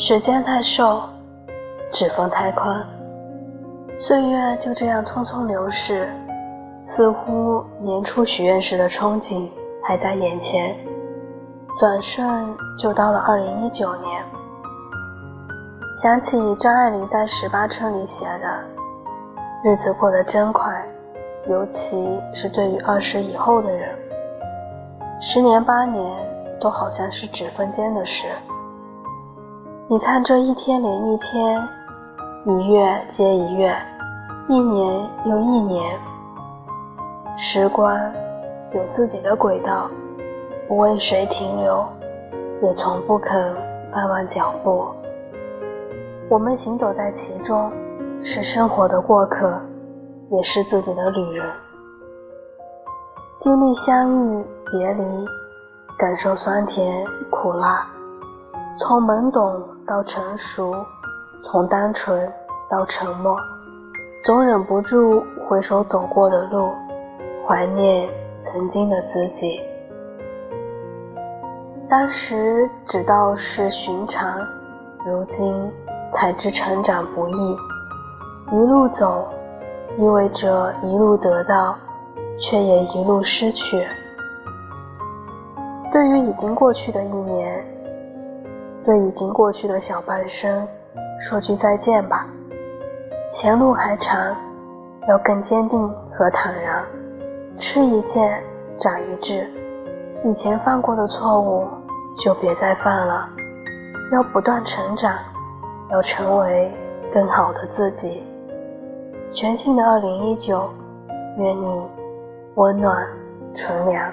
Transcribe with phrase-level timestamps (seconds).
[0.00, 1.02] 时间太瘦，
[1.90, 2.86] 指缝太宽，
[3.98, 6.08] 岁月就这样匆匆流逝，
[6.84, 9.50] 似乎年初许愿时的憧憬
[9.82, 10.72] 还在眼前，
[11.80, 14.22] 转瞬就到了二零一九年。
[16.00, 18.56] 想起张爱玲在《十八春》里写的
[19.68, 20.80] ：“日子过得真快，
[21.48, 23.98] 尤其是对于二十以后的人，
[25.20, 26.08] 十年八年
[26.60, 28.28] 都好像是指缝间的事。”
[29.90, 31.66] 你看，这一天连一天，
[32.44, 33.74] 一月接一月，
[34.46, 35.98] 一年又一年，
[37.38, 37.98] 时光
[38.74, 39.88] 有自己的轨道，
[40.68, 41.82] 不为谁停留，
[42.60, 43.56] 也从不肯
[43.90, 44.88] 放慢脚步。
[46.28, 47.72] 我们行走在其中，
[48.20, 49.58] 是生活的过客，
[50.32, 51.50] 也是自己的旅人。
[53.38, 55.02] 经历相遇别离，
[55.98, 57.86] 感受酸甜苦辣，
[58.78, 59.58] 从懵懂。
[59.88, 60.74] 到成熟，
[61.42, 62.30] 从单纯
[62.68, 63.34] 到沉默，
[64.22, 66.70] 总忍不住回首走过的路，
[67.46, 68.06] 怀念
[68.42, 69.58] 曾经的自己。
[71.88, 74.38] 当时只道是寻常，
[75.06, 75.72] 如今
[76.10, 77.56] 才知成长不易。
[78.52, 79.26] 一路走，
[79.96, 81.74] 意味着一路得到，
[82.38, 83.86] 却也一路失去。
[85.90, 87.77] 对于已经过去的一年。
[88.88, 90.66] 对已经过去的小半生，
[91.20, 92.26] 说句再见吧。
[93.30, 94.34] 前路还长，
[95.06, 96.82] 要更坚定和坦然。
[97.58, 98.26] 吃一堑，
[98.78, 99.46] 长一智。
[100.24, 101.68] 以前犯过的错误，
[102.18, 103.28] 就别再犯了。
[104.10, 105.18] 要不断成长，
[105.90, 106.72] 要成为
[107.12, 108.22] 更好的自己。
[109.34, 110.66] 全新的二零一九，
[111.36, 111.82] 愿你
[112.54, 113.06] 温暖
[113.54, 114.10] 纯良，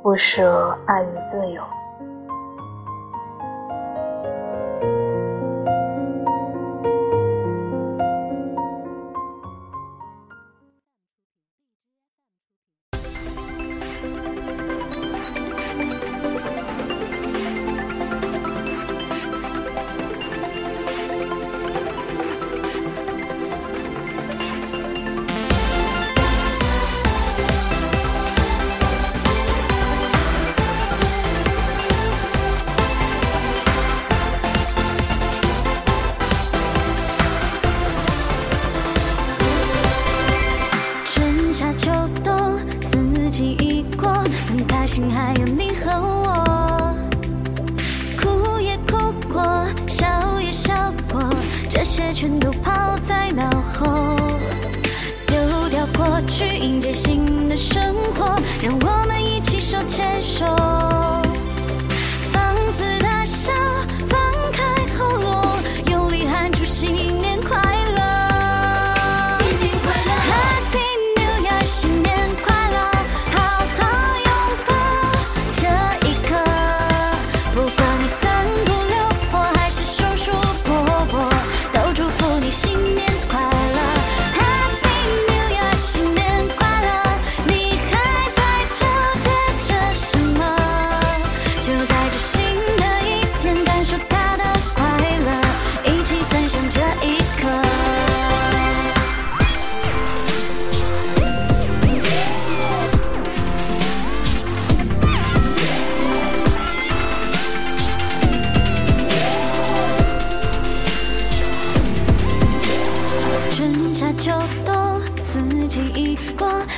[0.00, 1.62] 不舍爱与自由。
[45.10, 46.96] 还有你和我。
[48.20, 50.06] 哭也哭过笑
[50.40, 51.22] 也笑过
[51.68, 54.16] 这些全都抛在脑后。
[55.26, 60.97] 丢掉过去迎接新的生活让我们一起手牵手。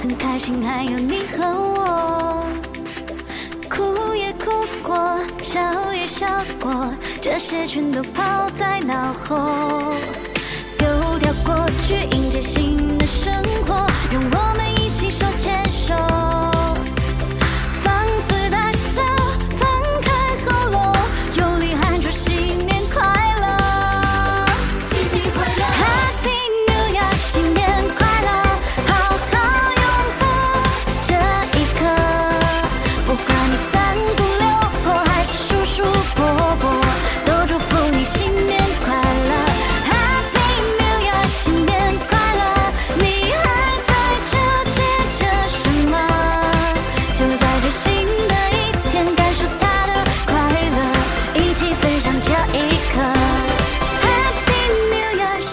[0.00, 2.44] 很开心还有你和我，
[3.70, 5.60] 哭也哭过，笑
[5.92, 6.26] 也笑
[6.60, 9.94] 过，这些全都抛在脑后，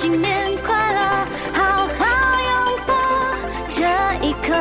[0.00, 1.00] 新年快乐，
[1.54, 1.60] 好
[1.98, 2.04] 好
[2.46, 2.54] 拥
[2.86, 2.94] 抱
[3.68, 3.82] 这
[4.24, 4.54] 一刻，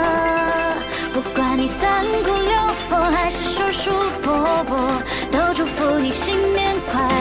[1.13, 2.53] 不管你三姑六
[2.89, 3.91] 婆还是叔叔
[4.23, 4.75] 伯伯，
[5.31, 7.16] 都祝福你新年快乐。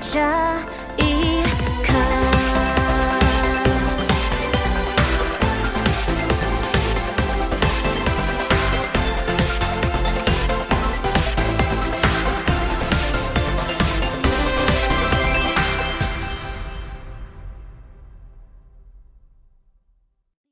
[0.00, 0.18] 这